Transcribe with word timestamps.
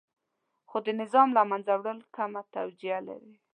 خو 0.69 0.77
د 0.85 0.87
نظام 1.01 1.27
له 1.37 1.43
منځه 1.49 1.73
وړل 1.77 1.99
کمه 2.15 2.41
توجیه 2.55 2.97
لري. 3.07 3.33